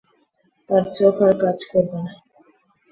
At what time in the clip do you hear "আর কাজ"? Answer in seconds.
1.27-1.57